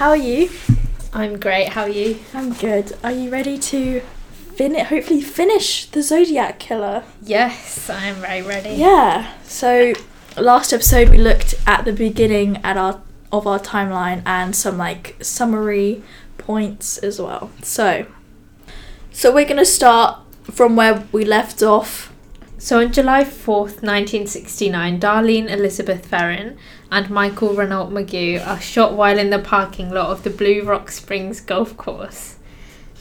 [0.00, 0.48] How are you?
[1.12, 1.68] I'm great.
[1.68, 2.20] How are you?
[2.32, 2.96] I'm good.
[3.04, 4.00] Are you ready to
[4.54, 7.04] fin- hopefully finish the Zodiac Killer?
[7.22, 8.70] Yes, I am very ready.
[8.70, 9.30] Yeah.
[9.44, 9.92] So,
[10.38, 15.16] last episode we looked at the beginning at our of our timeline and some like
[15.20, 16.02] summary
[16.38, 17.50] points as well.
[17.62, 18.06] So,
[19.12, 22.09] so we're gonna start from where we left off.
[22.62, 26.58] So on July 4th, 1969, Darlene Elizabeth Ferrin
[26.92, 30.90] and Michael Renault Mageau are shot while in the parking lot of the Blue Rock
[30.90, 32.36] Springs golf course.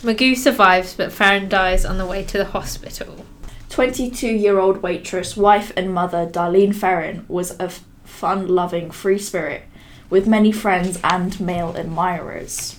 [0.02, 3.26] Mageau survives, but Ferrin dies on the way to the hospital.
[3.68, 7.70] 22 year old waitress, wife, and mother Darlene Ferrin was a
[8.06, 9.64] fun loving free spirit
[10.10, 12.78] with many friends and male admirers.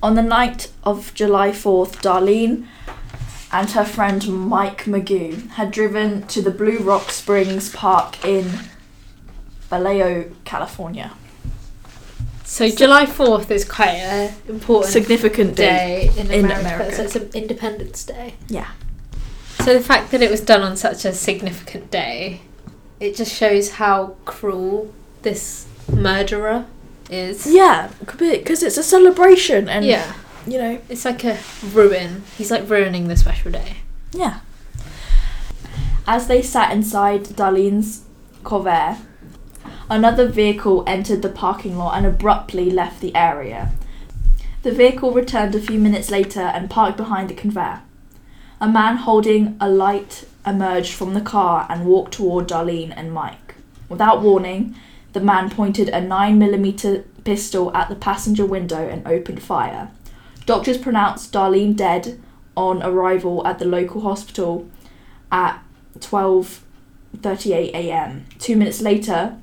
[0.00, 2.68] On the night of July 4th, Darlene
[3.54, 8.50] and her friend Mike Mageau had driven to the Blue Rock Springs Park in
[9.70, 11.12] Vallejo, California.
[12.42, 16.10] So July 4th is quite an important Significant day.
[16.14, 16.60] day in in America.
[16.66, 16.96] America.
[16.96, 18.34] So it's an Independence Day.
[18.48, 18.70] Yeah.
[19.60, 22.42] So the fact that it was done on such a significant day,
[22.98, 26.66] it just shows how cruel this murderer
[27.08, 27.46] is.
[27.46, 30.12] Yeah, because it's a celebration and, Yeah.
[30.46, 31.38] You know, It's like a
[31.72, 32.22] ruin.
[32.36, 33.78] He's like ruining the special day.
[34.12, 34.40] Yeah.
[36.06, 38.04] As they sat inside Darlene's
[38.42, 38.98] Corvair,
[39.88, 43.72] another vehicle entered the parking lot and abruptly left the area.
[44.62, 47.80] The vehicle returned a few minutes later and parked behind the Corvair.
[48.60, 53.54] A man holding a light emerged from the car and walked toward Darlene and Mike.
[53.88, 54.74] Without warning,
[55.14, 59.90] the man pointed a 9mm pistol at the passenger window and opened fire.
[60.46, 62.20] Doctors pronounced Darlene dead
[62.56, 64.68] on arrival at the local hospital
[65.32, 65.62] at
[65.98, 68.26] 12:38 a.m.
[68.38, 69.36] 2 minutes later,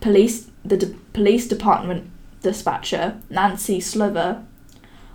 [0.00, 2.10] police the de- police department
[2.42, 4.42] dispatcher Nancy Slover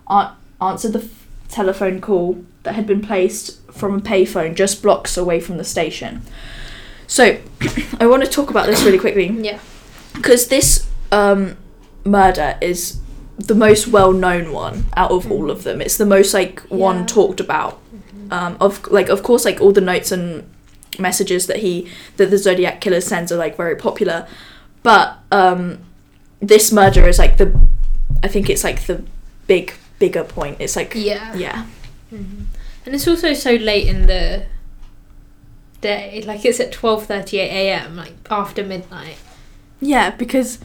[0.09, 5.17] an- answered the f- telephone call that had been placed from a payphone just blocks
[5.17, 6.21] away from the station.
[7.07, 7.39] So,
[7.99, 9.59] I want to talk about this really quickly Yeah.
[10.13, 11.57] because this um,
[12.05, 12.99] murder is
[13.47, 15.81] the most well-known one out of all of them.
[15.81, 17.05] It's the most like one Yeah.
[17.05, 17.79] talked about.
[18.29, 20.43] Um, of like of course like all the notes and
[20.99, 21.87] messages that he
[22.17, 24.25] that the Zodiac killer sends are like very popular,
[24.83, 25.79] but um,
[26.39, 27.47] this murder is like the
[28.23, 29.03] I think it's like the
[29.47, 30.57] big bigger point.
[30.59, 31.35] It's like Yeah.
[31.35, 31.65] yeah
[32.13, 32.45] Mhm.
[32.85, 34.43] And it's also so late in the
[35.81, 36.23] day.
[36.25, 37.95] Like it's at 12:38 a.m.
[37.95, 39.17] like after midnight.
[39.81, 40.59] yeah because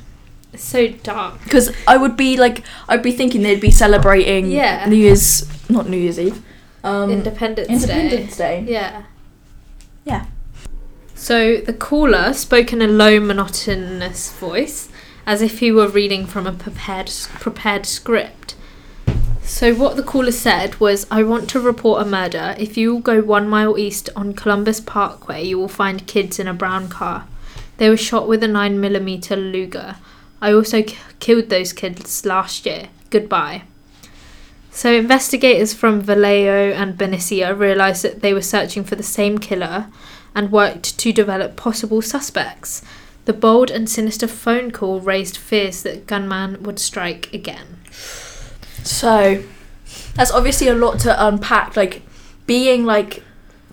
[0.57, 1.43] so dark.
[1.45, 4.87] because I would be like I'd be thinking they'd be celebrating Yeah.
[4.89, 6.43] New Year's not New Year's Eve
[6.85, 7.75] um, Independence, Day.
[7.75, 8.61] Independence Day.
[8.65, 8.73] Day.
[8.73, 9.03] Yeah.
[10.05, 10.27] Yeah.
[11.15, 14.89] So the caller spoke in a low, monotonous voice,
[15.27, 18.55] as if he were reading from a prepared prepared script.
[19.43, 22.55] So what the caller said was, "I want to report a murder.
[22.59, 26.47] If you will go one mile east on Columbus Parkway, you will find kids in
[26.47, 27.27] a brown car.
[27.79, 29.97] They were shot with a nine millimeter Luger.
[30.41, 32.89] I also k- killed those kids last year.
[33.11, 33.63] Goodbye."
[34.71, 39.87] So investigators from Vallejo and Benicia realised that they were searching for the same killer
[40.35, 42.83] and worked to develop possible suspects.
[43.25, 47.79] The bold and sinister phone call raised fears that gunman would strike again.
[48.85, 49.43] So
[50.15, 51.75] that's obviously a lot to unpack.
[51.77, 52.03] Like
[52.47, 53.23] being like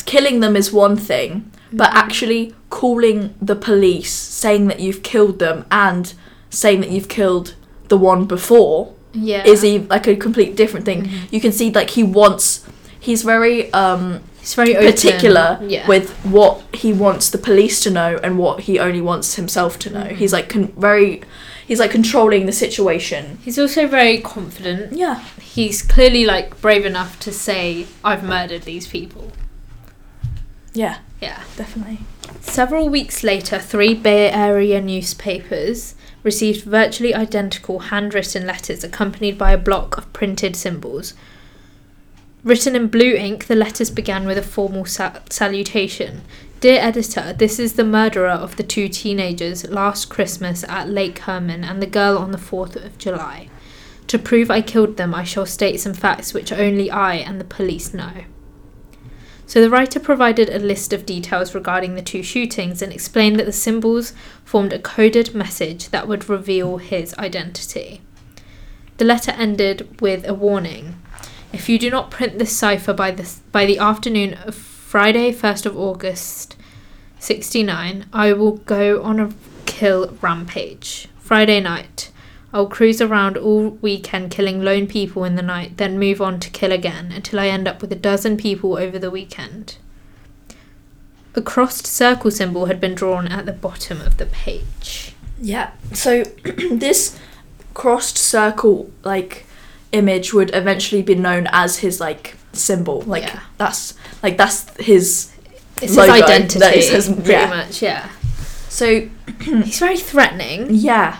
[0.05, 1.95] killing them is one thing, but Mhm.
[1.95, 6.13] actually calling the police, saying that you've killed them, and
[6.53, 7.55] saying that you've killed
[7.89, 9.43] the one before Yeah.
[9.45, 11.03] is e- like a complete different thing.
[11.05, 11.31] Mhm.
[11.31, 12.61] You can see like he wants.
[12.99, 15.87] He's very um, It's very particular yeah.
[15.87, 19.89] with what he wants the police to know and what he only wants himself to
[19.89, 20.05] know.
[20.05, 20.15] Mhm.
[20.17, 21.21] He's like con- very,
[21.67, 23.39] he's like controlling the situation.
[23.43, 24.93] He's also very confident.
[24.93, 25.19] Yeah.
[25.41, 29.31] He's clearly like brave enough to say, I've murdered these people.
[30.73, 31.39] Yeah, Yeah.
[31.57, 31.99] definitely.
[32.41, 39.57] Several weeks later, three Bay Area newspapers received virtually identical handwritten letters accompanied by a
[39.57, 41.13] block of printed symbols.
[42.43, 46.21] Written in blue ink, the letters began with a formal sa- salutation.
[46.59, 51.63] Dear editor, this is the murderer of the two teenagers last Christmas at Lake Herman
[51.63, 53.49] and the girl on the 4th of July.
[54.07, 57.45] To prove I killed them, I shall state some facts which only I and the
[57.45, 58.23] police know.
[59.45, 63.45] So the writer provided a list of details regarding the two shootings and explained that
[63.45, 64.13] the symbols
[64.43, 68.01] formed a coded message that would reveal his identity.
[68.97, 71.01] The letter ended with a warning.
[71.51, 75.65] If you do not print this cipher by the, by the afternoon of Friday, 1st
[75.65, 76.55] of August
[77.19, 79.33] 69, I will go on a
[79.65, 81.07] kill rampage.
[81.19, 82.11] Friday night.
[82.53, 86.49] I'll cruise around all weekend killing lone people in the night, then move on to
[86.51, 89.77] kill again until I end up with a dozen people over the weekend.
[91.35, 95.15] A crossed circle symbol had been drawn at the bottom of the page.
[95.41, 95.71] Yeah.
[95.93, 96.23] So
[96.71, 97.19] this
[97.73, 99.47] crossed circle like
[99.91, 103.01] image would eventually be known as his like symbol.
[103.01, 103.39] Like Yeah.
[103.57, 105.31] that's like that's his
[105.81, 107.49] It's Logo, his identity, that is his- pretty yeah.
[107.49, 108.09] much, yeah.
[108.69, 109.07] so
[109.41, 111.19] He's very threatening, yeah.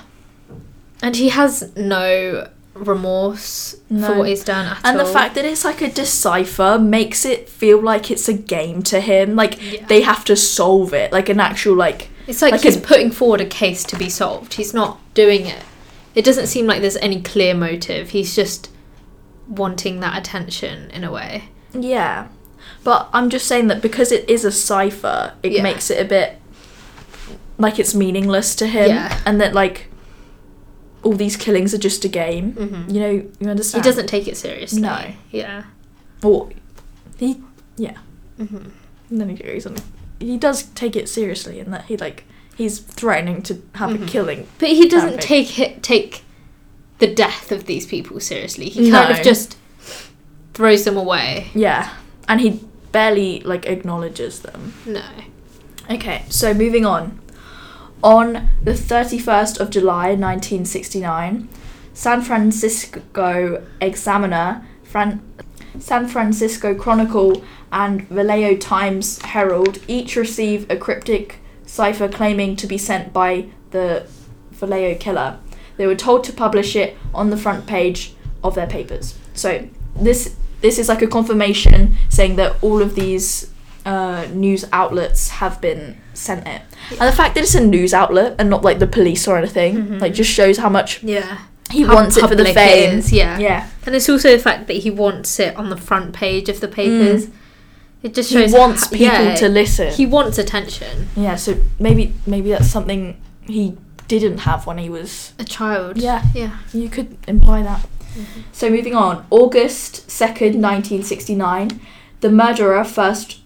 [1.04, 4.14] And he has no remorse for No.
[4.18, 5.06] what he's done at And all.
[5.06, 9.00] the fact that it's like a decipher makes it feel like it's a game to
[9.00, 9.36] him.
[9.36, 9.86] Like Yeah.
[9.88, 13.12] they have to solve it, like an actual like It's like, Like he's a- putting
[13.12, 14.54] forward a case to be solved.
[14.54, 15.62] He's not doing it.
[16.16, 18.10] It doesn't seem like there's any clear motive.
[18.12, 18.70] He's just
[19.48, 21.44] wanting that attention in a way.
[21.78, 22.28] yeah.
[22.86, 25.62] But I'm just saying that because it is a cipher, it Yeah.
[25.64, 26.40] makes it a bit
[27.58, 29.18] like it's meaningless to him, Yeah.
[29.26, 29.88] and that like
[31.04, 32.54] all these killings are just a game.
[32.54, 32.90] Mm-hmm.
[32.90, 33.84] You know, you understand.
[33.84, 34.82] He doesn't take it seriously.
[34.82, 35.14] No.
[35.32, 35.64] Yeah.
[36.24, 36.50] Or
[37.18, 37.42] he,
[37.78, 37.98] yeah.
[38.40, 38.70] Mm-hmm.
[39.10, 39.76] And then he goes on.
[40.20, 42.24] He does take it seriously in that he like
[42.56, 44.04] he's threatening to have Mhm.
[44.04, 44.48] a killing.
[44.60, 46.24] But he doesn't take it, take
[47.00, 48.70] the death of these people seriously.
[48.70, 49.04] He No.
[49.04, 49.58] kind of just
[50.54, 51.48] throws them away.
[51.54, 51.90] Yeah,
[52.30, 52.62] and he
[52.92, 54.74] barely like acknowledges them.
[54.86, 55.04] No.
[55.90, 57.20] Okay, so moving on.
[58.04, 61.48] On the 31st of July 1969,
[61.94, 65.22] San Francisco Examiner, Fran-
[65.80, 67.42] San Francisco Chronicle,
[67.72, 74.06] and Vallejo Times Herald each receive a cryptic cipher claiming to be sent by the
[74.52, 75.40] Vallejo killer.
[75.78, 79.18] They were told to publish it on the front page of their papers.
[79.34, 83.53] So this this is like a confirmation saying that all of these
[83.86, 86.62] uh, news outlets have been sent it.
[86.92, 89.76] And the fact that it's a news outlet and not like the police or anything,
[89.76, 90.02] Mhm.
[90.02, 91.40] like just shows how much Yeah.
[91.70, 93.00] he How wants it for the fame.
[93.00, 93.38] is, yeah.
[93.40, 93.68] Yeah.
[93.86, 96.68] And it's also the fact that he wants it on the front page of the
[96.68, 97.28] papers.
[98.04, 99.90] It just shows He wants people yeah, to listen.
[99.94, 101.08] He wants attention.
[101.16, 103.16] yeah, so maybe maybe that's something
[103.48, 103.74] he
[104.10, 105.98] didn't have when he was A child.
[105.98, 106.22] Yeah.
[106.36, 106.52] Yeah.
[106.74, 107.82] you could imply that.
[108.52, 111.80] So moving on, August 2nd, 1969,
[112.22, 113.40] the murderer first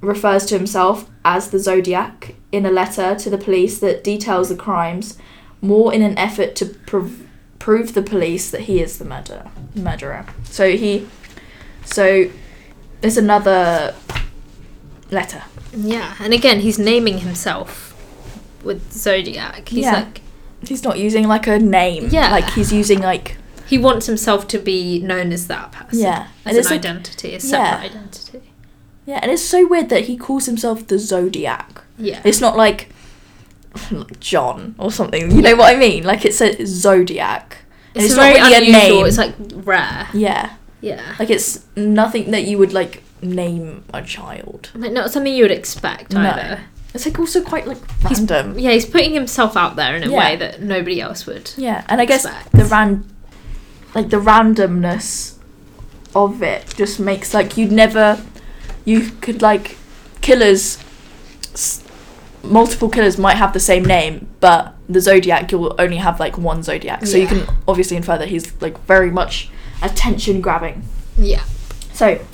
[0.00, 4.56] refers to himself as the Zodiac in a letter to the police that details the
[4.56, 5.18] crimes,
[5.60, 7.26] more in an effort to prov-
[7.58, 9.50] prove the police that he is the murderer.
[9.74, 10.26] Murderer.
[10.44, 11.08] So he,
[11.84, 12.30] so
[13.00, 13.94] there's another
[15.10, 15.42] letter.
[15.76, 16.14] Yeah.
[16.20, 17.92] And again, he's naming himself
[18.62, 19.68] with Zodiac.
[19.68, 19.92] He's Yeah.
[19.94, 20.20] like
[20.66, 22.08] He's not using like a name.
[22.10, 22.30] Yeah.
[22.30, 25.98] Like he's using like he wants himself to be known as that person.
[26.00, 26.28] Yeah.
[26.44, 27.38] As And an like- identity, a Yeah.
[27.38, 28.45] separate identity.
[29.06, 31.82] Yeah, and it's so weird that he calls himself the Zodiac.
[31.98, 32.20] Yeah.
[32.24, 32.90] It's not like,
[33.90, 35.30] like John or something.
[35.30, 36.04] You know what I mean?
[36.04, 37.58] Like it's a zodiac.
[37.94, 38.96] It's, it's, not very really a unusual.
[38.98, 39.06] name.
[39.06, 39.34] It's like
[39.66, 40.08] rare.
[40.12, 41.14] yeah, Yeah.
[41.18, 44.70] like it's nothing that you would like name a child.
[44.74, 46.20] Like not something you would expect No.
[46.20, 46.60] either.
[46.92, 48.58] It's like also quite like He's- random.
[48.58, 50.18] Yeah, he's putting himself out there in a Yeah.
[50.18, 51.52] way that nobody else would.
[51.56, 52.52] Yeah, and I guess Expect.
[52.52, 53.04] the ran,
[53.94, 55.36] like the randomness
[56.14, 58.20] of it just makes like you'd never,
[58.86, 59.76] you could like,
[60.22, 60.78] killers,
[61.52, 61.82] s-
[62.42, 66.62] multiple killers might have the same name, but the zodiac you'll only have like one
[66.62, 69.50] zodiac, so you can obviously infer that he's like very much
[69.82, 70.82] attention grabbing.
[71.18, 71.42] Yeah.
[71.92, 72.24] So,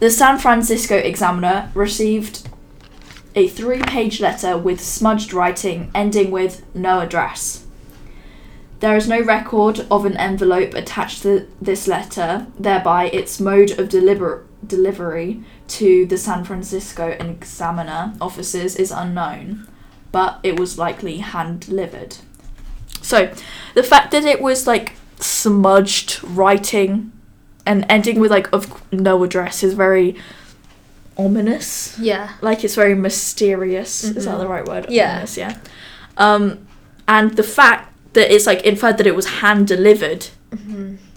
[0.00, 2.48] the San Francisco Examiner received
[3.34, 7.64] a three page letter with smudged writing ending with no address.
[8.80, 13.88] There is no record of an envelope attached to this letter, thereby, its mode of
[13.88, 19.66] deliver- delivery to the San Francisco Examiner offices is unknown,
[20.12, 22.16] but it was likely hand delivered.
[23.02, 23.32] So,
[23.74, 27.12] the fact that it was like smudged writing
[27.64, 30.16] and ending with like of no address is very
[31.18, 31.98] ominous.
[31.98, 32.30] Yeah.
[32.40, 34.04] Like it's very mysterious.
[34.04, 34.38] Is that Mhm.
[34.38, 34.86] the right word?
[34.88, 35.12] Yeah.
[35.12, 35.56] Ominous, yeah.
[36.18, 36.66] Um,
[37.08, 40.26] and the fact that it's like inferred that it was hand delivered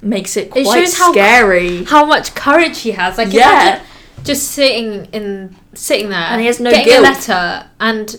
[0.02, 1.84] makes it It quite shows how- scary.
[1.86, 3.18] How much courage he has!
[3.18, 3.82] Like Yeah.
[4.24, 7.00] Just sitting in sitting there And he has no getting guilt.
[7.06, 8.16] a letter and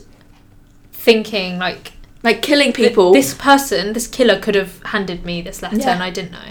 [0.93, 1.93] thinking like
[2.23, 3.13] like killing th- people.
[3.13, 5.93] This person, this killer, could have handed me this letter Yeah.
[5.95, 6.51] and I didn't know.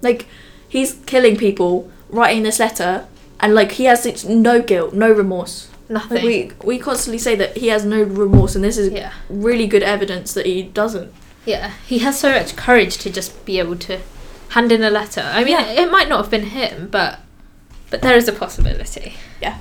[0.00, 0.26] like
[0.68, 3.06] he's killing people, writing this letter,
[3.40, 5.68] and like he has it's no guilt, no remorse.
[5.88, 6.16] Nothing.
[6.16, 9.12] Like we we constantly say that he has no remorse, and this is yeah.
[9.28, 11.12] really good evidence that he doesn't.
[11.44, 13.98] Yeah, he has so much courage to just be able to
[14.50, 15.22] hand in a letter.
[15.22, 15.66] I mean, Yeah.
[15.82, 17.18] it might not have been him, but
[17.92, 19.14] but there is a possibility.
[19.40, 19.58] Yeah.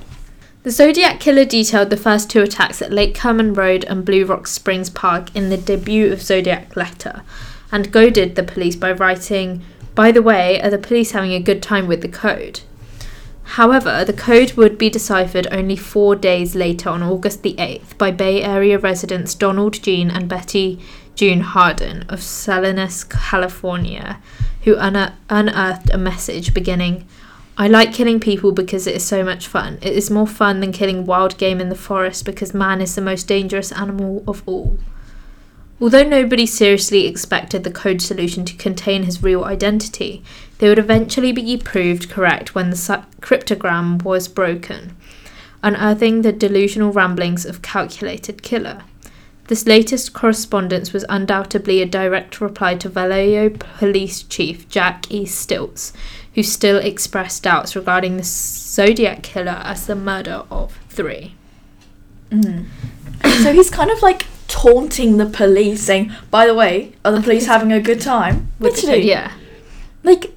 [0.64, 4.48] The Zodiac Killer detailed the first two attacks at Lake Herman Road and Blue Rock
[4.48, 7.24] Springs Park in the debut of Zodiac Letter,
[7.74, 9.64] and goaded the police by writing,
[9.96, 12.62] By the way, are the police having a good time with the code?
[13.44, 18.12] However, the code would be deciphered only four days later on August the 8th by
[18.12, 20.80] Bay Area residents Donald Gene and Betty
[21.16, 24.22] June Harden of Salinas, California,
[24.64, 27.06] who unearthed a message beginning,
[27.58, 29.77] I like killing people because it is so much fun.
[29.81, 33.01] It is more fun than killing wild game in the forest because man is the
[33.01, 34.77] most dangerous animal of all.
[35.79, 40.24] Although nobody seriously expected the code solution to contain his real identity,
[40.60, 44.96] they would eventually be proved correct when the cryptogram was broken,
[45.63, 48.84] unearthing the delusional ramblings of Calculated Killer.
[49.48, 55.25] This latest correspondence was undoubtedly a direct reply to Vallejo Police Chief Jack E.
[55.25, 55.93] Stiltz,
[56.36, 61.36] who still expressed doubts regarding the Zodiac Killer as the murder of three.
[62.30, 62.66] Mm.
[63.44, 67.46] so he's kind of like taunting the police, saying, "By the way, are the police
[67.46, 69.34] having a good time?" Literally, yeah.
[70.04, 70.34] like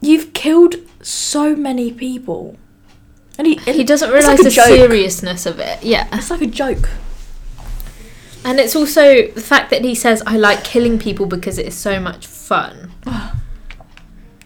[0.00, 2.56] you've killed so many people,
[3.38, 4.66] and he He doesn't realise like the joke.
[4.66, 5.82] seriousness of it.
[5.82, 6.08] Yeah.
[6.12, 6.88] It's like a joke.
[8.44, 11.76] And it's also the fact that he says, I like killing people because it is
[11.76, 12.92] so much fun.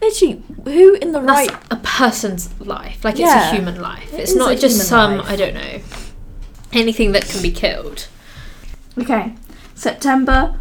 [0.03, 1.63] Literally, who in the That's right?
[1.71, 3.05] a person's life.
[3.05, 4.13] Like, it's a human life.
[4.13, 5.29] It it's is not a just human some, life.
[5.31, 5.81] I don't know,
[6.73, 8.09] anything that can be killed.
[8.99, 9.35] Okay,
[9.75, 10.59] September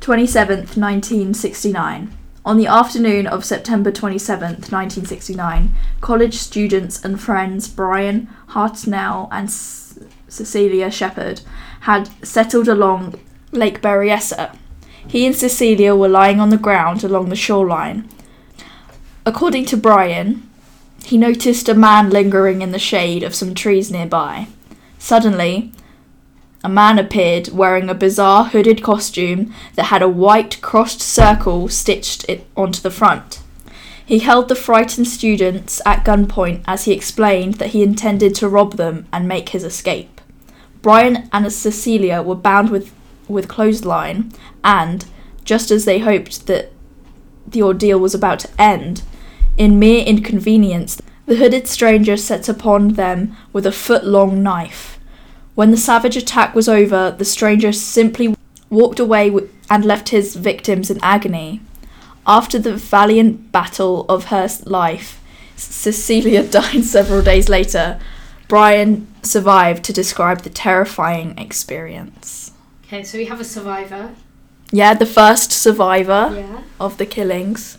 [0.00, 2.16] 27th, 1969.
[2.44, 9.98] On the afternoon of September 27th, 1969, college students and friends Brian Hartnell and S-
[10.26, 11.42] Cecilia Shepard
[11.82, 13.20] had settled along
[13.52, 14.56] Lake Berryessa.
[15.06, 18.08] He and Cecilia were lying on the ground along the shoreline.
[19.30, 20.50] According to Brian,
[21.04, 24.48] he noticed a man lingering in the shade of some trees nearby.
[24.98, 25.70] Suddenly,
[26.64, 32.28] a man appeared wearing a bizarre hooded costume that had a white crossed circle stitched
[32.28, 33.40] it onto the front.
[34.04, 38.74] He held the frightened students at gunpoint as he explained that he intended to rob
[38.74, 40.20] them and make his escape.
[40.82, 42.92] Brian and Cecilia were bound with,
[43.28, 44.32] with clothesline,
[44.64, 45.06] and,
[45.44, 46.72] just as they hoped that
[47.46, 49.02] the ordeal was about to end,
[49.60, 54.98] in mere inconvenience, the hooded stranger set upon them with a foot long knife.
[55.54, 58.34] When the savage attack was over, the stranger simply
[58.70, 59.30] walked away
[59.68, 61.60] and left his victims in agony.
[62.26, 65.20] After the valiant battle of her life,
[65.56, 68.00] Cecilia died several days later.
[68.48, 72.52] Brian survived to describe the terrifying experience.
[72.86, 74.14] Okay, so we have a survivor.
[74.72, 76.62] Yeah, the first survivor Yeah.
[76.80, 77.76] of the killings.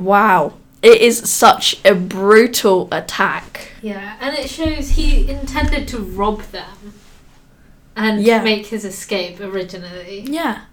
[0.00, 0.54] Wow.
[0.84, 3.72] It is such a brutal attack.
[3.80, 6.92] Yeah, and it shows he intended to rob them
[7.96, 8.42] and Yeah.
[8.42, 10.26] make his escape originally.
[10.28, 10.64] Yeah.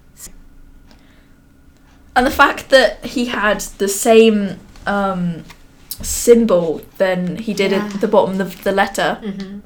[2.15, 5.45] And the fact that he had the same um,
[6.01, 7.85] symbol than he did Yeah.
[7.85, 9.59] at the bottom of the letter, Mm-hmm.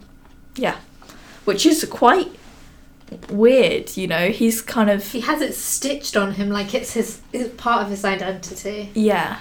[1.46, 2.30] which is quite
[3.30, 4.30] weird, you know.
[4.30, 5.12] He's kind of.
[5.12, 8.92] He has it stitched on him like it's his it's part of his identity.
[8.94, 9.38] Yeah.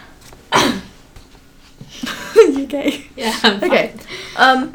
[2.36, 3.04] You okay.
[3.16, 3.38] Yeah.
[3.42, 3.62] I'm.
[3.64, 3.92] Okay.
[4.36, 4.74] Um.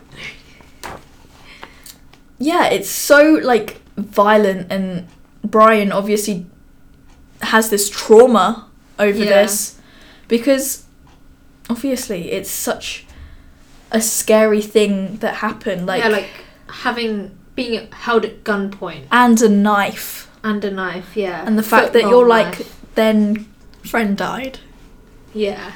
[2.37, 5.07] Yeah, it's so like violent, and
[5.43, 6.45] Brian obviously
[7.41, 9.41] has this trauma over Yeah.
[9.43, 9.79] this
[10.27, 10.85] because
[11.69, 13.05] obviously it's such
[13.91, 15.85] a scary thing that happened.
[15.85, 16.29] Like, yeah, like
[16.67, 21.15] having being held at gunpoint and a knife, and a knife.
[21.17, 21.43] Yeah.
[21.45, 22.85] and the fact that Foot-long your like knife.
[22.95, 23.47] then
[23.83, 24.59] friend died.
[25.33, 25.71] yeah.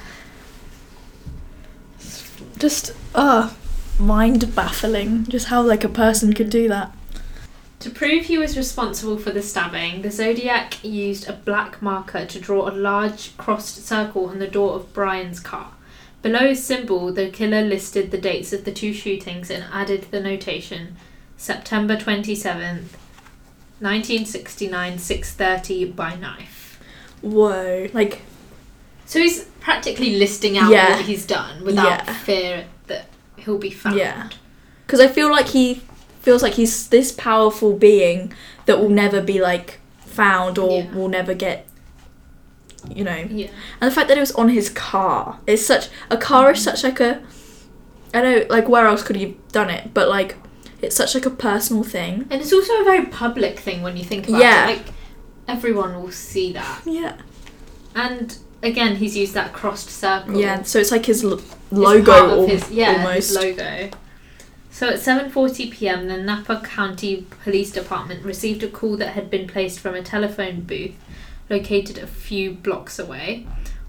[2.64, 3.52] Just uh
[4.00, 5.26] mind baffling.
[5.26, 6.96] Just how like a person could do that.
[7.80, 12.40] To prove he was responsible for the stabbing, the Zodiac used a black marker to
[12.40, 15.74] draw a large crossed circle on the door of Brian's car.
[16.22, 20.22] Below his symbol, the killer listed the dates of the two shootings and added the
[20.22, 20.96] notation
[21.36, 22.96] September 27th,
[23.82, 26.80] 1969, 6:30 by knife.
[27.22, 27.90] Whoa.
[27.92, 28.22] Like
[29.06, 30.92] So he's practically listing out Yeah.
[30.98, 32.14] what he's done without Yeah.
[32.14, 33.96] fear that he'll be found.
[33.98, 34.28] Yeah.
[34.86, 35.82] Because I feel like he
[36.22, 38.34] feels like he's this powerful being
[38.66, 40.92] that will never be like found or Yeah.
[40.94, 41.66] will never get,
[42.94, 43.26] you know.
[43.30, 43.48] Yeah.
[43.80, 46.84] And the fact that it was on his car is such a car is such
[46.84, 47.22] like a.
[48.14, 49.92] I know, like where else could he have done it?
[49.94, 50.36] But like,
[50.82, 52.28] it's such like a personal thing.
[52.30, 54.68] And it's also a very public thing when you think about Yeah.
[54.70, 54.78] it.
[54.78, 54.86] Like
[55.48, 56.82] everyone will see that.
[56.86, 57.14] Yeah.
[57.96, 60.40] And again, he's used that crossed circle.
[60.40, 60.64] Yeah.
[60.64, 61.42] So it's like his l-
[61.72, 63.30] logo his, yeah, almost.
[63.30, 63.92] his logo.
[64.72, 69.48] So at 7:40 p.m., the Napa County Police Department received a call that had been
[69.48, 70.96] placed from a telephone booth
[71.50, 73.46] located a few blocks away.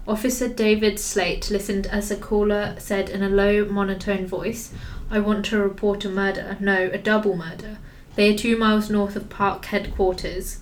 [0.07, 4.71] Officer David Slaight listened as the caller said in a low monotone voice,
[5.09, 6.57] "I want to report a murder.
[6.59, 7.77] No, a double murder.
[8.15, 10.59] They are 2 miles north of park headquarters."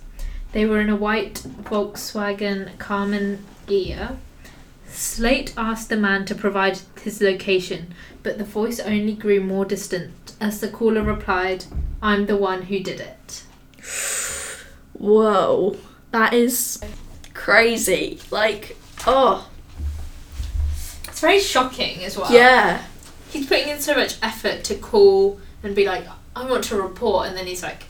[0.53, 4.17] They were in a white Volkswagen Karmann Ghia.
[4.88, 10.33] Slaight asked the man to provide his location, but the voice only grew more distant
[10.39, 11.65] as the caller replied,
[12.01, 13.43] I'm the one who did it.
[14.93, 15.77] Whoa,
[16.12, 16.79] that is
[17.33, 18.19] crazy.
[18.29, 19.50] Like, oh,
[21.07, 22.31] It's very shocking as well.
[22.31, 22.83] yeah.
[23.31, 26.05] He's putting in so much effort to call and be like,
[26.36, 27.83] I want to report, and then he's like,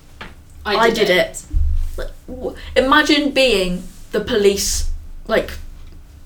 [0.66, 1.46] I I did, did it.
[2.76, 4.92] Imagine being the police,
[5.28, 5.52] like,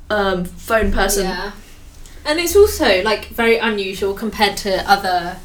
[0.10, 1.26] um, phone person.
[1.26, 1.52] Yeah.
[2.26, 5.38] And it's also like very unusual compared to other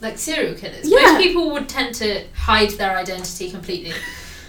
[0.00, 0.90] like serial killers.
[0.90, 1.00] Yeah.
[1.00, 3.92] Most people would tend to hide their identity completely.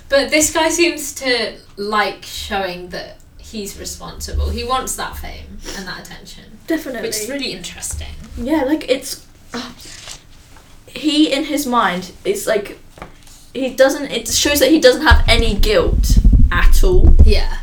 [0.09, 4.49] But this guy seems to like showing that he's responsible.
[4.49, 6.45] He wants that fame and that attention.
[6.67, 7.07] Definitely.
[7.07, 8.13] Which is really interesting.
[8.37, 9.71] Yeah, like it's uh,
[10.87, 12.79] he in his mind is like
[13.53, 14.11] he doesn't.
[14.11, 16.17] It shows that he doesn't have any guilt
[16.51, 17.15] at all.
[17.25, 17.59] Yeah.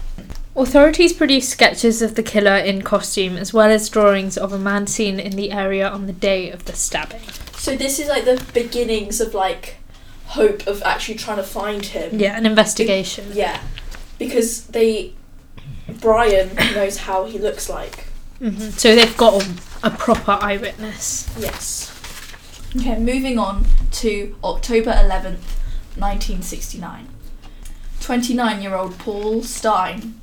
[0.56, 4.86] Authorities produced sketches of the killer in costume as well as drawings of a man
[4.86, 7.22] seen in the area on the day of the stabbing.
[7.52, 9.76] So this is like the beginnings of like
[10.26, 12.18] hope of actually trying to find him.
[12.18, 13.26] Yeah, an investigation.
[13.32, 13.60] Yeah,
[14.18, 15.14] because they
[16.00, 18.06] Brian knows how he looks like.
[18.38, 19.46] hmm So they've got a,
[19.84, 21.32] a proper eyewitness.
[21.38, 21.96] Yes.
[22.76, 25.38] Okay, moving on to October 11th,
[26.00, 27.08] 1969.
[28.00, 30.20] 29 year old Paul Stine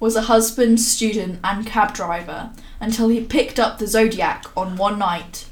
[0.00, 2.50] was a husband, student, and cab driver
[2.80, 5.46] until he picked up the Zodiac on one night.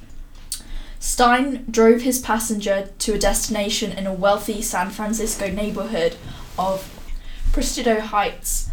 [0.98, 6.16] Stine drove his passenger to a destination in a wealthy San Francisco neighborhood
[6.58, 6.92] of
[7.52, 8.70] Presidio Heights,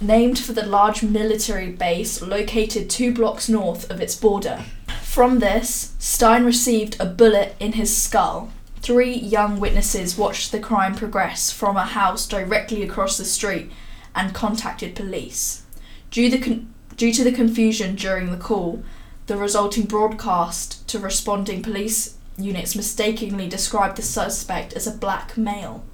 [0.00, 4.64] named for the large military base located two blocks north of its border.
[5.02, 8.50] From this, Stine received a bullet in his skull.
[8.82, 13.70] Three young witnesses watched the crime progress from a house directly across the street
[14.12, 15.62] and contacted police.
[16.10, 18.82] Due, the con- due to the confusion during the call,
[19.28, 25.84] the resulting broadcast to responding police units mistakenly described the suspect as a black male.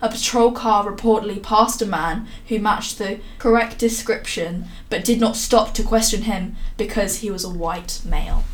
[0.00, 5.34] A patrol car reportedly passed a man who matched the correct description but did not
[5.34, 8.44] stop to question him because he was a white male.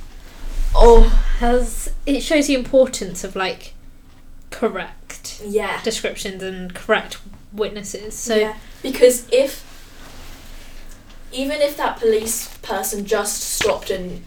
[0.74, 1.02] Oh,
[1.38, 3.73] Has it shows the importance of like
[4.54, 5.82] correct yeah.
[5.82, 7.18] descriptions and correct
[7.52, 8.14] witnesses.
[8.14, 8.56] So yeah.
[8.82, 9.62] Because if
[11.32, 14.22] even if that police person just stopped and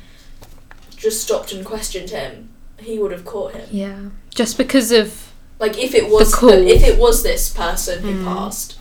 [0.96, 3.68] just stopped and questioned him, he would have caught him.
[3.72, 4.00] yeah,
[4.36, 6.50] just because of Like if it was The call.
[6.50, 8.24] if it was this person who Mm.
[8.26, 8.78] passed.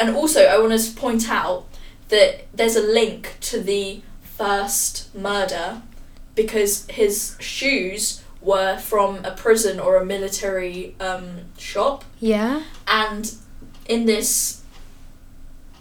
[0.00, 1.66] And also I want to point out
[2.08, 5.82] that there's a link to the first murder
[6.34, 11.26] because his shoes were from a prison or a military um,
[11.58, 13.24] shop yeah, and
[13.86, 14.62] in this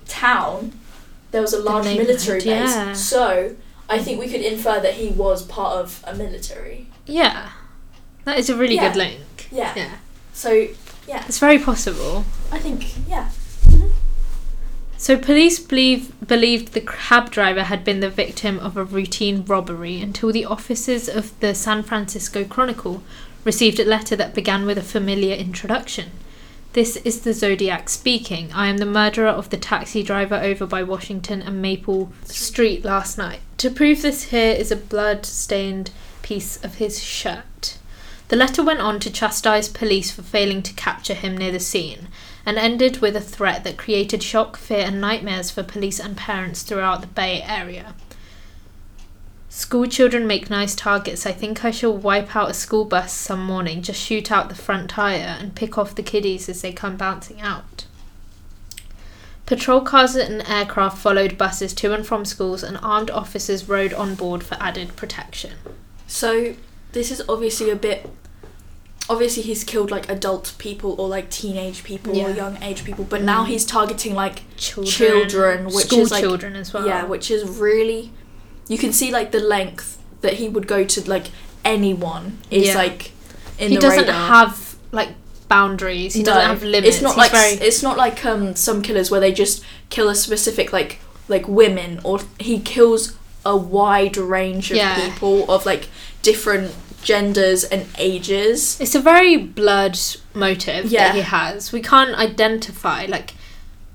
[0.07, 0.71] town
[1.31, 2.93] there was a large military base yeah.
[2.93, 3.55] so
[3.89, 7.49] i think we could infer that he was part of a military yeah,
[8.25, 8.87] that is a really Yeah.
[8.87, 9.47] good link.
[9.51, 9.91] yeah, Yeah,
[10.33, 10.49] so
[11.07, 11.23] yeah.
[11.27, 12.25] it's very possible.
[12.51, 13.29] i think yeah
[15.07, 20.01] So police believe believed the cab driver had been the victim of a routine robbery
[20.01, 23.01] until the officers of the San Francisco Chronicle
[23.45, 26.11] received a letter that began with a familiar introduction.
[26.73, 28.51] This is the Zodiac speaking.
[28.51, 33.17] I am the murderer of the taxi driver over by Washington and Maple Street last
[33.17, 33.39] night.
[33.59, 35.91] To prove this, here is a blood stained
[36.21, 37.77] piece of his shirt.
[38.27, 42.09] The letter went on to chastise police for failing to capture him near the scene
[42.47, 46.63] and ended with a threat that created shock, fear, and nightmares for police and parents
[46.63, 47.93] throughout the Bay Area.
[49.49, 51.25] School children make nice targets.
[51.25, 54.55] I think I shall wipe out a school bus some morning, just shoot out the
[54.55, 57.85] front tyre and pick off the kiddies as they come bouncing out.
[59.45, 64.15] Patrol cars and aircraft followed buses to and from schools, and armed officers rode on
[64.15, 65.55] board for added protection.
[66.07, 66.55] so
[66.93, 68.09] this is obviously a bit
[69.09, 73.21] obviously he's killed like adult people or like teenage people or young age people but
[73.21, 73.47] now Mm.
[73.47, 76.85] he's targeting like Children, Children, which school is, like- children as well.
[76.85, 78.11] yeah which is really
[78.67, 81.27] you can see like the length that he would go to like
[81.63, 82.75] anyone is Yeah.
[82.75, 83.11] like
[83.59, 84.27] in he doesn't radar.
[84.27, 85.09] have like
[85.47, 86.13] boundaries.
[86.13, 86.95] He doesn't have limits.
[86.95, 90.09] It's not He's like very it's not like um some killers where they just kill
[90.09, 93.13] a specific like like women or he kills
[93.45, 94.95] a wide range of Yeah.
[95.09, 95.87] people of like
[96.21, 96.73] different
[97.07, 98.77] genders and ages.
[98.81, 99.97] It's a very blurred
[100.33, 101.07] motive Yeah.
[101.07, 101.71] that he has.
[101.71, 103.33] We can't identify like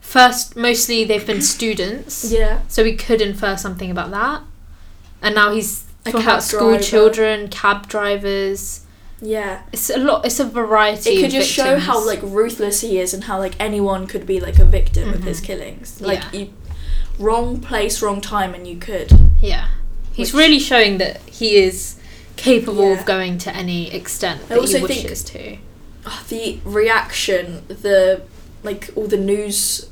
[0.01, 2.33] first mostly they've been students.
[2.33, 2.61] Yeah.
[2.68, 4.40] So we could infer something about that.
[5.20, 6.83] And now he's A talking about school driver.
[6.83, 8.81] children, cab drivers.
[9.20, 9.61] Yeah.
[9.72, 13.12] It's a lot it's a variety It could just show how like ruthless he is
[13.12, 15.44] and how like anyone could be like a victim of his Mhm.
[15.44, 16.01] killings.
[16.01, 16.40] Like Yeah.
[16.40, 16.53] you
[17.18, 19.12] wrong place, wrong time and you could.
[19.42, 19.66] Yeah.
[20.14, 21.96] He's Which- really showing that he is
[22.37, 23.01] capable Yeah.
[23.01, 25.57] of going to any extent I that also he think- wishes to.
[26.05, 28.23] Ah, the reaction the
[28.64, 29.88] like all the news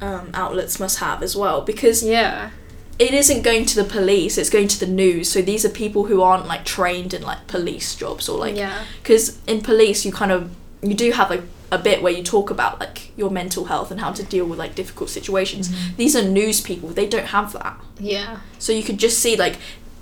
[0.00, 2.50] um, outlets must have as well because Yeah.
[2.98, 6.04] it isn't going to the police it's going to the news so these are people
[6.04, 8.84] who aren't like trained in like police jobs or like yeah.
[9.02, 10.50] because in police you kind of
[10.82, 14.00] you do have like a bit where you talk about like your mental health and
[14.00, 15.96] how to deal with like difficult situations Mhm.
[15.96, 18.38] these are news people they don't have that Yeah.
[18.58, 19.56] so you could just see like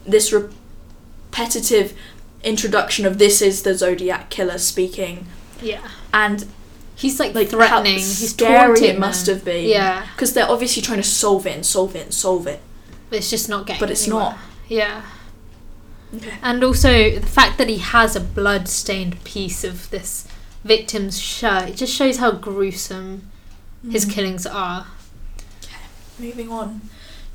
[0.06, 0.32] this
[1.38, 1.96] repetitive
[2.42, 5.26] introduction of this is the zodiac killer speaking
[5.62, 5.86] Yeah.
[6.12, 6.46] and
[6.96, 7.92] He's like, like threatening.
[8.00, 9.36] how He's scary taunting it must them.
[9.36, 10.06] have been Yeah.
[10.14, 12.60] because they're obviously trying to solve it and solve it and solve it
[13.08, 14.22] But it's just not getting But it's anywhere.
[14.24, 14.38] not.
[14.68, 15.02] Yeah.
[16.16, 20.26] okay And also the fact that he has a blood-stained piece of this
[20.64, 23.30] victim's shirt, it just shows how gruesome
[23.88, 24.12] his Mhm.
[24.12, 24.86] killings are.
[25.62, 25.76] Okay.
[26.18, 26.80] moving on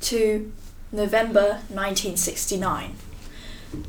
[0.02, 0.52] to
[0.92, 2.96] November 1969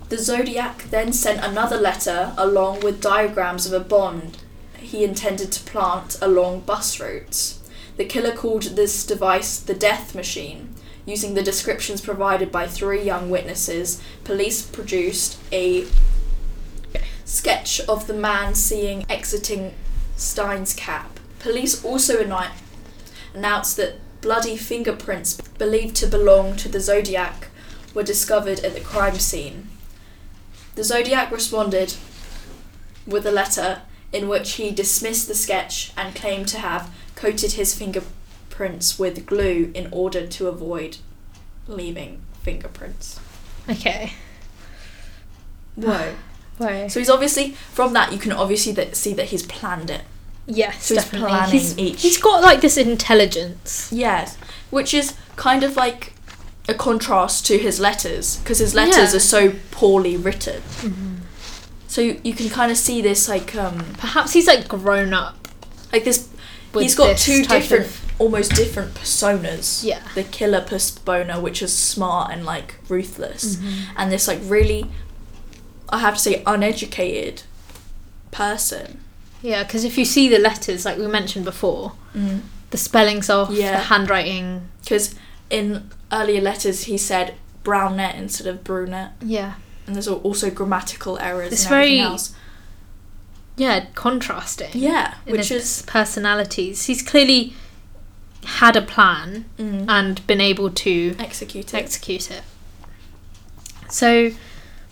[0.10, 4.38] the Zodiac then sent another letter along with diagrams of a bond
[4.86, 7.62] he intended to plant along bus routes.
[7.98, 10.76] The killer called this device the death machine.
[11.06, 15.86] Using the descriptions provided by three young witnesses, police produced a
[17.26, 19.74] sketch of the man seeing exiting
[20.16, 21.20] Stine's cab.
[21.40, 22.22] Police also
[23.34, 27.50] announced that bloody fingerprints believed to belong to the Zodiac
[27.94, 29.70] were discovered at the crime scene.
[30.76, 31.96] The Zodiac responded
[33.08, 37.74] with a letter in which he dismissed the sketch and claimed to have coated his
[37.74, 40.98] fingerprints with glue in order to avoid
[41.68, 43.20] leaving fingerprints.
[43.70, 44.14] Okay.
[45.76, 46.14] Whoa.
[46.58, 46.88] Why?
[46.88, 50.02] So he's obviously from that you can obviously that see that he's planned it.
[50.48, 51.28] Yes, So he's definitely.
[51.30, 53.90] planning he's, each- he's got like this intelligence.
[53.92, 54.38] Yes,
[54.70, 56.14] which is kind of like
[56.68, 59.18] a contrast to his letters because his letters Yeah.
[59.18, 60.62] are so poorly written.
[61.88, 65.48] So you, you can kind of see this like um Perhaps he's like grown up.
[65.94, 66.28] like this.
[66.74, 69.82] He's got two different, of- almost different personas.
[69.84, 70.02] Yeah.
[70.14, 73.94] The killer persona, which is smart and like ruthless, Mm-hmm.
[73.98, 74.86] and this like really,
[75.88, 77.44] I have to say, uneducated
[78.32, 79.00] person.
[79.42, 81.94] Yeah, because if you see the letters, like we mentioned before,
[82.72, 83.72] the spelling's off, Yeah.
[83.78, 84.68] the handwriting.
[84.84, 85.16] Because
[85.50, 89.14] in earlier letters he said brunette instead of brunette.
[89.22, 89.56] Yeah.
[89.86, 92.36] and there's also grammatical errors It's and everything very else.
[93.58, 94.72] Yeah, contrasting.
[94.74, 96.86] Yeah, which is personalities.
[96.88, 97.54] He's clearly
[98.44, 101.78] had a plan mm, and been able to execute it.
[101.78, 102.44] execute it.
[103.90, 104.32] So,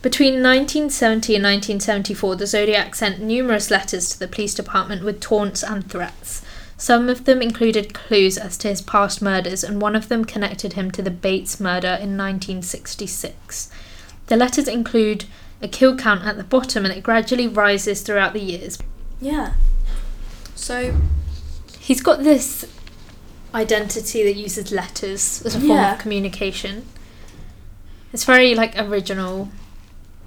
[0.02, 5.62] between 1970 and 1974, the Zodiac sent numerous letters to the police department with taunts
[5.64, 6.42] and threats.
[6.84, 10.74] Some of them included clues as to his past murders, and one of them connected
[10.74, 13.70] him to the Bates murder in 1966.
[14.28, 15.24] The letters include
[15.62, 18.78] a kill count at the bottom, and it gradually rises throughout the years.
[19.22, 19.54] yeah.
[20.56, 20.94] So
[21.80, 22.66] He's got this
[23.56, 25.94] identity that uses letters as a form Yeah.
[25.94, 26.86] of communication.
[28.12, 29.48] It's very like original,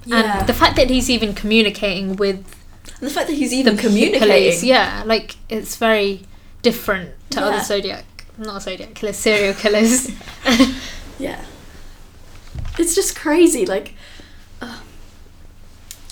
[0.05, 2.37] yeah, and the fact that he's even communicating with
[2.99, 4.27] And the fact that he's even communicating.
[4.27, 6.21] police, yeah, like it's very
[6.71, 7.45] different to Yeah.
[7.47, 8.05] other zodiac,
[8.37, 10.09] not zodiac killers, serial killers.
[11.19, 11.41] Yeah.
[12.77, 13.87] It's just crazy, like,
[14.61, 14.77] uh,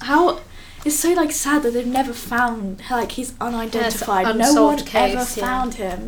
[0.01, 0.39] how
[0.83, 4.35] it's so like sad that they've never found like he's unidentified.
[4.35, 5.45] no one ever case, yeah.
[5.45, 5.99] found him.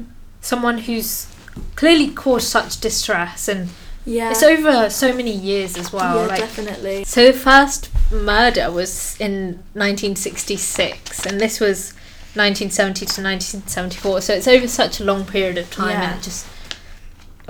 [0.42, 1.28] Someone who's
[1.76, 3.70] clearly caused such distress, and
[4.06, 4.32] Yeah.
[4.32, 6.16] it's over so many years as well.
[6.22, 7.04] yeah, like, definitely.
[7.06, 11.94] So the first murder was in 1966, and this was
[12.38, 14.22] 1970 to 1974.
[14.22, 16.12] So it's over such a long period of time, Yeah.
[16.12, 16.46] and it just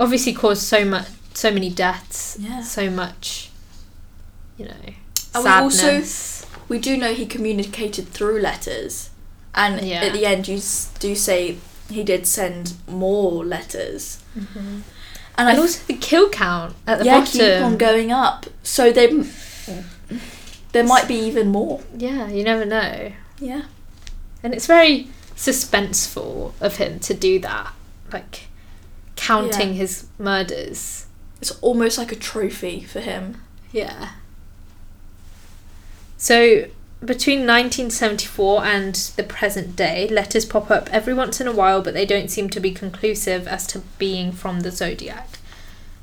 [0.00, 2.62] obviously caused so much, so many deaths, Yeah.
[2.62, 3.50] so much,
[4.56, 4.74] you know,
[5.34, 6.02] And we also-
[6.68, 9.08] We do know he communicated through letters,
[9.54, 10.02] and Yeah.
[10.04, 10.60] at the end you
[10.98, 11.56] do say
[11.90, 14.18] he did send more letters.
[14.34, 14.84] and,
[15.36, 17.32] And, I also the kill count at the yeah, bottom.
[17.40, 18.46] keep on going up.
[18.62, 19.06] So they
[20.72, 21.80] there might be even more.
[21.96, 23.62] Yeah, you never know, Yeah.
[24.42, 27.72] And it's very suspenseful of him to do that,
[28.12, 28.48] like
[29.16, 29.74] counting Yeah.
[29.74, 31.06] his murders.
[31.40, 33.40] it's almost like a trophy for him.
[33.70, 34.10] Yeah.
[36.16, 36.64] So,
[37.04, 41.94] between 1974 and the present day, letters pop up every once in a while, but
[41.94, 45.38] they don't seem to be conclusive as to being from the zodiac.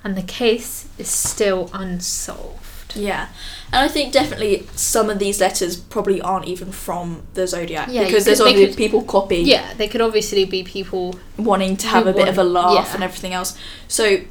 [0.06, 2.65] And the case is still unsolved.
[2.96, 3.28] Yeah,
[3.72, 8.06] and I think definitely some of these letters probably aren't even from the zodiac Yeah,
[8.06, 11.20] because there's only could- people copy Yeah, they could obviously be people.
[11.38, 12.94] wanting to have a bit of a laugh yeah.
[12.96, 13.58] and everything else.
[13.88, 14.22] So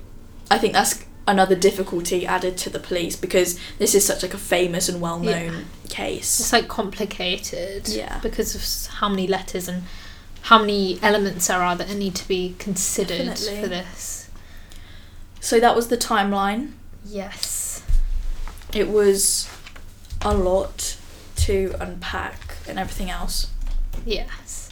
[0.50, 4.38] I think that's another difficulty added to the police because this is such like a
[4.38, 6.40] famous and well known case.
[6.40, 7.88] It's like complicated.
[7.88, 8.18] Yeah.
[8.20, 9.85] Because of how many letters and
[10.42, 13.62] how many elements there are that need to be considered Definitely.
[13.62, 14.31] for this.
[15.40, 16.72] So that was the timeline.
[17.07, 17.63] Yes.
[18.75, 19.49] It was
[20.23, 20.97] a lot
[21.37, 23.51] to unpack and everything else.
[24.05, 24.71] Yes.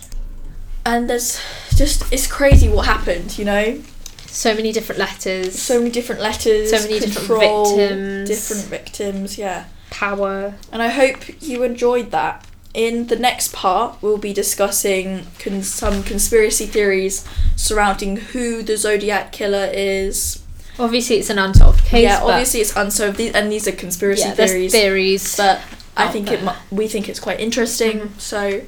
[0.85, 1.41] And there's
[1.77, 3.81] just it's crazy what happened, you know?
[4.27, 5.61] So many different letters.
[5.61, 8.29] So many different letters, So many different victims.
[8.29, 9.67] different victims, yeah.
[9.91, 10.55] power.
[10.73, 12.47] And I hope you enjoyed that.
[12.73, 19.31] In the next part, we'll be discussing con- some conspiracy theories surrounding who the Zodiac
[19.33, 20.42] killer is.
[20.79, 22.03] Obviously, it's an unsolved case.
[22.05, 24.73] yeah, obviously it's unsolved, these, and these are conspiracy yeah, there's theories.
[24.73, 25.37] theories.
[25.37, 25.61] but
[25.97, 26.57] I out think it there.
[26.71, 28.01] mu- we think it's quite interesting.
[28.01, 28.21] Mhm.
[28.21, 28.63] So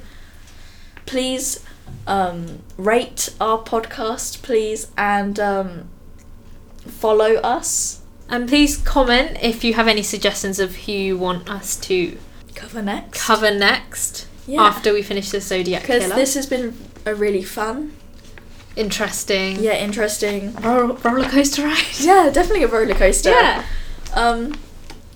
[1.05, 1.63] please
[2.07, 5.89] um, rate our podcast, please, and um,
[6.87, 8.01] follow us.
[8.29, 12.17] and please comment if you have any suggestions of who you want us to
[12.55, 13.21] Cover next.
[13.21, 14.61] cover next yeah.
[14.61, 16.15] after we finish the Zodiac because Killer.
[16.15, 17.93] this has been a really fun,
[18.75, 19.63] Interesting.
[19.63, 20.53] yeah, interesting.
[20.55, 21.99] Roller, roller coaster ride.
[21.99, 23.31] Yeah, definitely a roller coaster.
[23.31, 23.65] Yeah.
[24.13, 24.55] Um,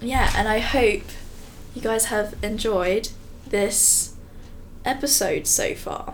[0.02, 1.04] yeah, and I hope
[1.76, 3.10] you guys have enjoyed
[3.48, 4.16] this
[4.86, 6.14] episode so far.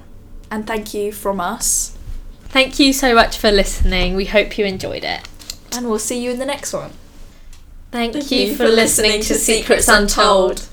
[0.50, 1.98] And thank you from us.
[2.46, 4.16] Thank you so much for listening.
[4.16, 5.28] We hope you enjoyed it.
[5.72, 6.92] And we'll see you in the next one.
[7.92, 10.68] Thank, you, for listening to Secrets Untold.